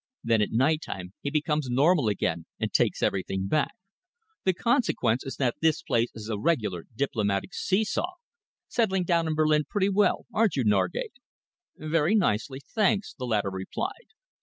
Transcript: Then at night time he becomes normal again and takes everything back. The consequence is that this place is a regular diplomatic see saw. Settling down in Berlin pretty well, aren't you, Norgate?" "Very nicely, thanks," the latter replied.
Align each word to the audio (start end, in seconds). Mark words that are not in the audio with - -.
Then 0.23 0.41
at 0.41 0.49
night 0.49 0.81
time 0.81 1.13
he 1.21 1.29
becomes 1.29 1.69
normal 1.69 2.07
again 2.07 2.47
and 2.59 2.73
takes 2.73 3.03
everything 3.03 3.47
back. 3.47 3.73
The 4.45 4.53
consequence 4.55 5.23
is 5.23 5.35
that 5.35 5.57
this 5.61 5.83
place 5.83 6.09
is 6.15 6.27
a 6.27 6.39
regular 6.39 6.85
diplomatic 6.95 7.53
see 7.53 7.83
saw. 7.83 8.13
Settling 8.67 9.03
down 9.03 9.27
in 9.27 9.35
Berlin 9.35 9.65
pretty 9.69 9.89
well, 9.89 10.25
aren't 10.33 10.55
you, 10.55 10.63
Norgate?" 10.63 11.13
"Very 11.77 12.15
nicely, 12.15 12.59
thanks," 12.73 13.13
the 13.13 13.27
latter 13.27 13.51
replied. 13.51 14.07